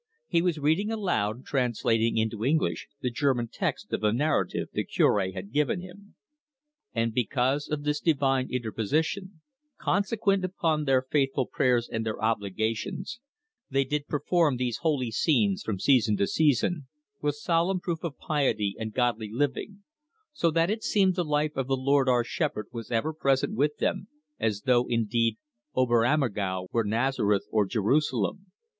He 0.25 0.41
was 0.41 0.57
reading 0.57 0.89
aloud, 0.89 1.45
translating 1.45 2.17
into 2.17 2.43
English 2.43 2.87
the 3.01 3.11
German 3.11 3.49
text 3.49 3.93
of 3.93 4.01
the 4.01 4.11
narrative 4.11 4.69
the 4.73 4.83
Cure 4.83 5.31
had 5.31 5.51
given 5.51 5.79
him: 5.79 6.15
"And 6.91 7.13
because 7.13 7.69
of 7.69 7.83
this 7.83 7.99
divine 7.99 8.51
interposition, 8.51 9.41
consequent 9.79 10.43
upon 10.43 10.85
their 10.85 11.03
faithful 11.03 11.45
prayers 11.45 11.87
and 11.87 12.03
their 12.03 12.19
oblations, 12.19 13.19
they 13.69 13.83
did 13.83 14.07
perform 14.07 14.57
these 14.57 14.77
holy 14.77 15.11
scenes 15.11 15.61
from 15.61 15.77
season 15.77 16.17
to 16.17 16.25
season, 16.25 16.87
with 17.21 17.35
solemn 17.35 17.79
proof 17.79 18.03
of 18.03 18.17
piety 18.17 18.75
and 18.79 18.95
godly 18.95 19.29
living, 19.31 19.83
so 20.33 20.49
that 20.49 20.71
it 20.71 20.81
seemed 20.83 21.13
the 21.13 21.23
life 21.23 21.55
of 21.55 21.67
the 21.67 21.77
Lord 21.77 22.09
our 22.09 22.23
Shepherd 22.23 22.65
was 22.71 22.89
ever 22.89 23.13
present 23.13 23.53
with 23.53 23.77
them, 23.77 24.07
as 24.39 24.61
though, 24.61 24.87
indeed, 24.87 25.37
Ober 25.75 26.03
Ammergau 26.05 26.65
were 26.71 26.83
Nazareth 26.83 27.45
or 27.51 27.67
Jerusalem. 27.67 28.47